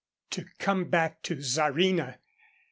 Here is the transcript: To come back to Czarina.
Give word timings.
To 0.31 0.45
come 0.57 0.85
back 0.89 1.21
to 1.21 1.35
Czarina. 1.39 2.17